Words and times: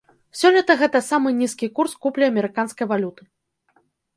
Сёлета 0.39 0.75
гэта 0.79 1.01
самы 1.09 1.33
нізкі 1.43 1.69
курс 1.81 1.93
куплі 2.07 2.23
амерыканскай 2.31 2.85
валюты. 2.95 3.23